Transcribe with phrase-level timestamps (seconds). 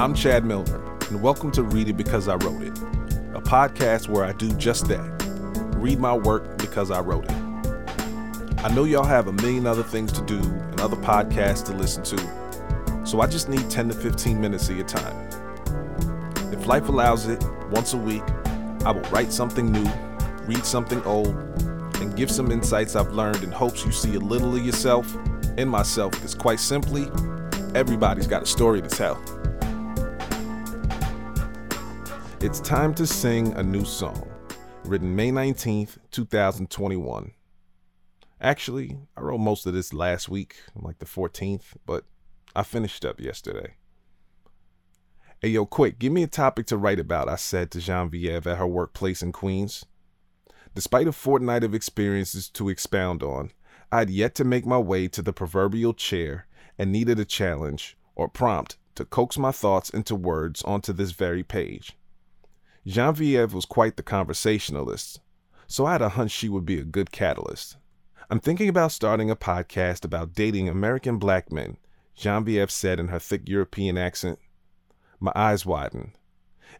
[0.00, 2.78] I'm Chad Milner, and welcome to Read It Because I Wrote It,
[3.34, 5.04] a podcast where I do just that
[5.76, 7.36] read my work because I wrote it.
[8.64, 12.02] I know y'all have a million other things to do and other podcasts to listen
[12.04, 15.28] to, so I just need 10 to 15 minutes of your time.
[16.50, 18.24] If life allows it, once a week,
[18.86, 19.84] I will write something new,
[20.46, 21.36] read something old,
[21.96, 25.14] and give some insights I've learned in hopes you see a little of yourself
[25.58, 27.10] in myself, because quite simply,
[27.74, 29.22] everybody's got a story to tell.
[32.42, 34.26] It's time to sing a new song,
[34.86, 37.32] written May 19th, 2021.
[38.40, 42.04] Actually, I wrote most of this last week, like the 14th, but
[42.56, 43.74] I finished up yesterday.
[45.42, 48.56] Hey, yo, quick, give me a topic to write about, I said to Genevieve at
[48.56, 49.84] her workplace in Queens.
[50.74, 53.50] Despite a fortnight of experiences to expound on,
[53.92, 56.46] I'd yet to make my way to the proverbial chair
[56.78, 61.42] and needed a challenge or prompt to coax my thoughts into words onto this very
[61.42, 61.94] page.
[62.86, 65.20] Genevieve was quite the conversationalist,
[65.66, 67.76] so I had a hunch she would be a good catalyst.
[68.30, 71.76] I'm thinking about starting a podcast about dating American black men,
[72.14, 74.38] Genevieve said in her thick European accent.
[75.18, 76.12] My eyes widened.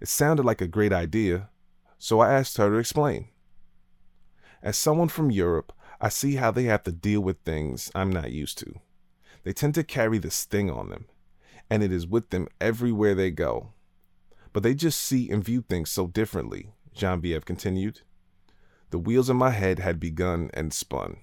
[0.01, 1.51] It sounded like a great idea,
[1.99, 3.29] so I asked her to explain.
[4.63, 8.33] As someone from Europe, I see how they have to deal with things I'm not
[8.33, 8.81] used to.
[9.43, 11.07] They tend to carry this sting on them,
[11.69, 13.75] and it is with them everywhere they go.
[14.53, 18.01] But they just see and view things so differently, Genevieve continued.
[18.91, 21.19] The wheels in my head had begun and spun.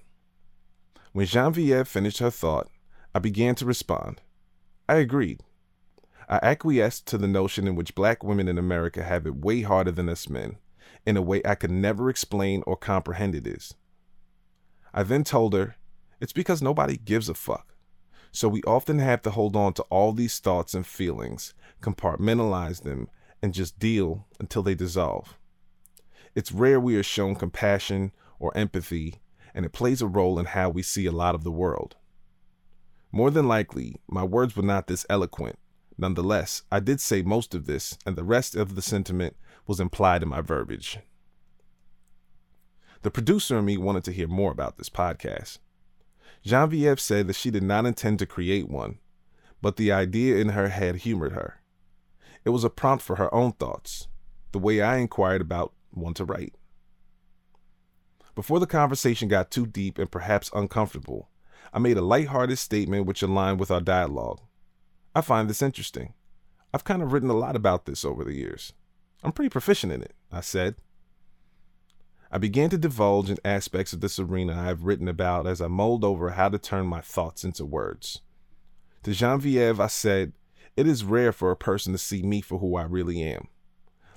[1.12, 2.68] When Genevieve finished her thought,
[3.14, 4.22] I began to respond.
[4.88, 5.42] I agreed.
[6.28, 9.90] I acquiesced to the notion in which black women in America have it way harder
[9.90, 10.56] than us men,
[11.06, 13.74] in a way I could never explain or comprehend it is.
[14.92, 15.76] I then told her,
[16.20, 17.74] it's because nobody gives a fuck.
[18.30, 23.08] So we often have to hold on to all these thoughts and feelings, compartmentalize them,
[23.42, 25.38] and just deal until they dissolve.
[26.34, 29.20] It's rare we are shown compassion or empathy,
[29.54, 31.96] and it plays a role in how we see a lot of the world.
[33.10, 35.58] More than likely, my words were not this eloquent.
[35.96, 39.36] Nonetheless, I did say most of this, and the rest of the sentiment
[39.66, 41.00] was implied in my verbiage.
[43.02, 45.58] The producer and me wanted to hear more about this podcast.
[46.44, 48.98] Genevieve said that she did not intend to create one,
[49.60, 51.60] but the idea in her head humored her.
[52.44, 54.08] It was a prompt for her own thoughts,
[54.52, 56.54] the way I inquired about one to write.
[58.34, 61.28] Before the conversation got too deep and perhaps uncomfortable,
[61.72, 64.40] I made a light-hearted statement which aligned with our dialogue.
[65.14, 66.14] I find this interesting.
[66.72, 68.72] I've kind of written a lot about this over the years.
[69.24, 70.76] I'm pretty proficient in it, I said.
[72.30, 75.66] I began to divulge in aspects of this arena I have written about as I
[75.66, 78.20] mulled over how to turn my thoughts into words.
[79.04, 80.34] To Genevieve, I said,
[80.78, 83.48] It is rare for a person to see me for who I really am.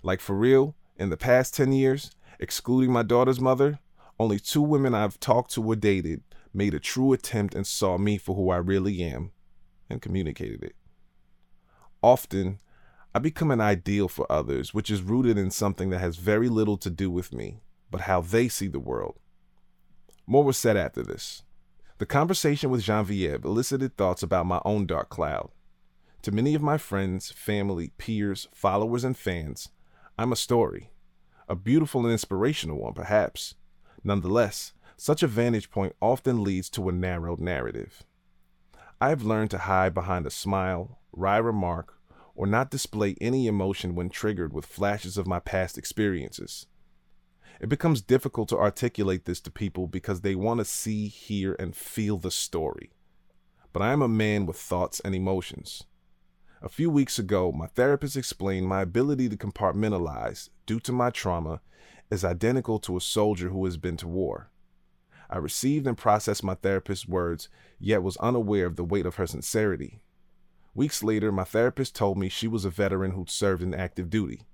[0.04, 3.80] Like for real, in the past 10 years, excluding my daughter's mother,
[4.20, 6.22] only two women I've talked to or dated
[6.54, 9.32] made a true attempt and saw me for who I really am
[9.90, 10.76] and communicated it.
[12.04, 12.60] Often,
[13.16, 16.78] I become an ideal for others, which is rooted in something that has very little
[16.78, 19.18] to do with me, but how they see the world.
[20.28, 21.42] More was said after this.
[21.98, 25.50] The conversation with Genevieve elicited thoughts about my own dark cloud.
[26.24, 29.70] To many of my friends, family, peers, followers, and fans,
[30.20, 30.92] I'm a story.
[31.50, 33.56] A beautiful and inspirational one, perhaps.
[34.04, 38.04] Nonetheless, such a vantage point often leads to a narrowed narrative.
[39.00, 41.98] I've learned to hide behind a smile, wry remark,
[42.36, 46.68] or not display any emotion when triggered with flashes of my past experiences.
[47.60, 51.76] It becomes difficult to articulate this to people because they want to see, hear, and
[51.76, 52.92] feel the story.
[53.74, 55.84] But I am a man with thoughts and emotions.
[56.64, 61.60] A few weeks ago, my therapist explained my ability to compartmentalize, due to my trauma,
[62.12, 64.52] is identical to a soldier who has been to war.
[65.28, 67.50] I received and processed my therapist's words,
[67.80, 70.02] yet was unaware of the weight of her sincerity.
[70.76, 74.46] Weeks later, my therapist told me she was a veteran who'd served in active duty.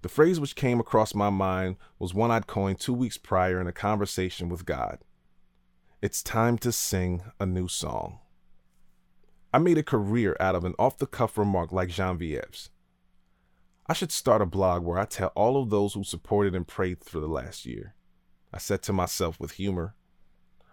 [0.00, 3.66] The phrase which came across my mind was one I'd coined two weeks prior in
[3.66, 5.00] a conversation with God.
[6.00, 8.20] It's time to sing a new song.
[9.56, 12.68] I made a career out of an off the cuff remark like Genevieve's.
[13.86, 17.02] I should start a blog where I tell all of those who supported and prayed
[17.02, 17.94] for the last year.
[18.52, 19.94] I said to myself with humor.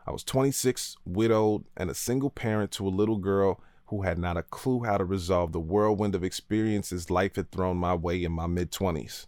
[0.05, 4.35] I was 26, widowed, and a single parent to a little girl who had not
[4.35, 8.33] a clue how to resolve the whirlwind of experiences life had thrown my way in
[8.33, 9.27] my mid 20s.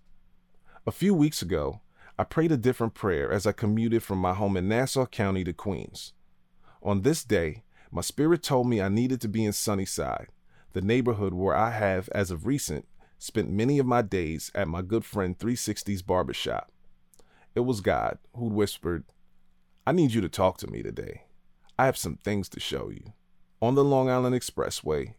[0.86, 1.80] A few weeks ago,
[2.19, 5.54] I prayed a different prayer as I commuted from my home in Nassau County to
[5.54, 6.12] Queens.
[6.84, 10.27] On this day, my spirit told me I needed to be in Sunnyside,
[10.73, 12.87] the neighborhood where I have, as of recent,
[13.17, 16.71] spent many of my days at my good friend 360's barbershop.
[17.55, 19.05] It was God who whispered,
[19.87, 21.23] I need you to talk to me today.
[21.77, 23.13] I have some things to show you.
[23.61, 25.13] On the Long Island Expressway,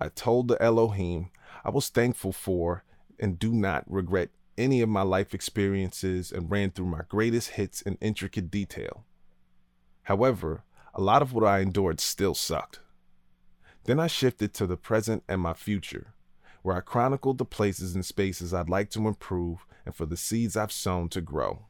[0.00, 1.30] I told the Elohim
[1.64, 2.84] I was thankful for
[3.18, 7.82] and do not regret any of my life experiences and ran through my greatest hits
[7.82, 9.04] in intricate detail.
[10.04, 10.64] However,
[10.94, 12.80] a lot of what I endured still sucked.
[13.84, 16.14] Then I shifted to the present and my future,
[16.62, 20.56] where I chronicled the places and spaces I'd like to improve and for the seeds
[20.56, 21.66] I've sown to grow.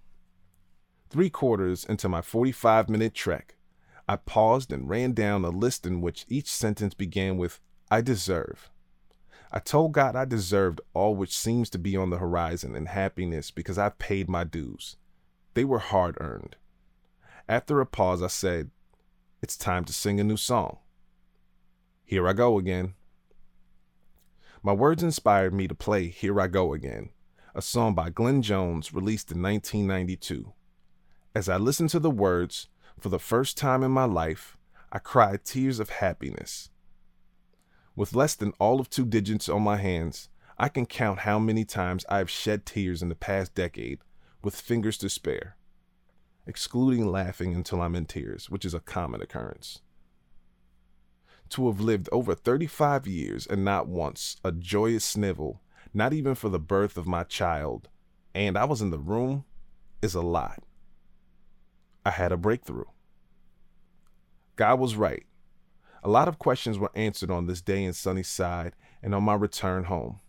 [1.10, 3.56] Three quarters into my 45 minute trek,
[4.06, 7.60] I paused and ran down a list in which each sentence began with,
[7.90, 8.70] I deserve.
[9.50, 13.50] I told God I deserved all which seems to be on the horizon and happiness
[13.50, 14.96] because I've paid my dues.
[15.54, 16.56] They were hard earned.
[17.48, 18.70] After a pause, I said,
[19.44, 20.78] It's time to sing a new song.
[22.02, 22.94] Here I Go Again.
[24.62, 27.10] My words inspired me to play Here I Go Again,
[27.54, 30.54] a song by Glenn Jones released in 1992.
[31.34, 32.68] As I listened to the words,
[32.98, 34.56] for the first time in my life,
[34.90, 36.70] I cried tears of happiness.
[37.94, 41.66] With less than all of two digits on my hands, I can count how many
[41.66, 43.98] times I have shed tears in the past decade
[44.42, 45.58] with fingers to spare,
[46.46, 49.80] excluding laughing until I'm in tears, which is a common occurrence.
[51.50, 55.60] To have lived over 35 years and not once a joyous snivel,
[55.92, 57.88] not even for the birth of my child,
[58.34, 59.44] and I was in the room,
[60.02, 60.62] is a lot.
[62.04, 62.84] I had a breakthrough.
[64.56, 65.24] God was right.
[66.02, 69.84] A lot of questions were answered on this day in Sunnyside and on my return
[69.84, 70.20] home.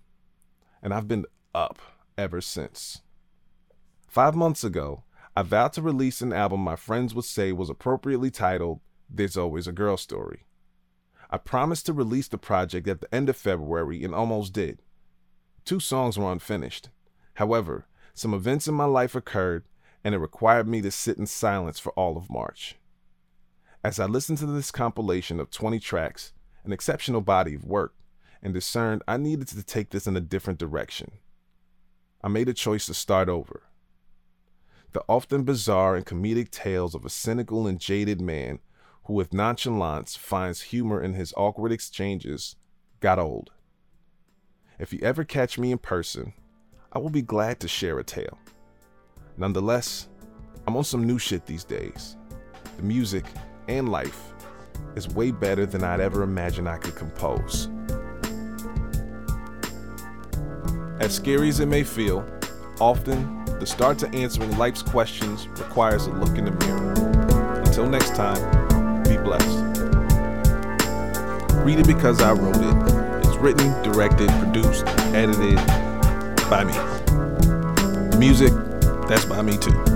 [0.82, 1.80] And I've been up
[2.18, 3.02] ever since.
[4.08, 5.04] Five months ago,
[5.38, 8.80] I vowed to release an album my friends would say was appropriately titled
[9.10, 10.46] There's Always a Girl Story.
[11.30, 14.82] I promised to release the project at the end of February and almost did.
[15.66, 16.90] Two songs were unfinished.
[17.34, 19.66] However, some events in my life occurred
[20.06, 22.78] and it required me to sit in silence for all of March.
[23.84, 26.32] As I listened to this compilation of 20 tracks,
[26.64, 27.94] an exceptional body of work,
[28.42, 31.12] and discerned I needed to take this in a different direction,
[32.22, 33.64] I made a choice to start over.
[34.96, 38.60] The often bizarre and comedic tales of a cynical and jaded man
[39.04, 42.56] who, with nonchalance, finds humor in his awkward exchanges
[43.02, 43.52] got old.
[44.80, 46.32] If you ever catch me in person,
[46.94, 48.40] I will be glad to share a tale.
[49.36, 50.08] Nonetheless,
[50.66, 52.16] I'm on some new shit these days.
[52.78, 53.26] The music
[53.68, 54.32] and life
[54.96, 57.68] is way better than I'd ever imagined I could compose.
[61.02, 62.26] As scary as it may feel,
[62.80, 67.62] often the start to answering life's questions requires a look in the mirror.
[67.62, 69.60] Until next time, be blessed.
[71.66, 73.26] Read it because I wrote it.
[73.26, 74.86] It's written, directed, produced,
[75.16, 75.56] edited
[76.50, 76.74] by me.
[78.18, 78.54] Music,
[79.08, 79.95] that's by me too.